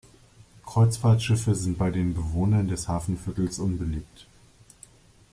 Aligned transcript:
Kreuzfahrtschiffe 0.65 1.53
sind 1.53 1.77
bei 1.77 1.91
den 1.91 2.15
Bewohnern 2.15 2.67
des 2.67 2.87
Hafenviertels 2.87 3.59
unbeliebt. 3.59 4.25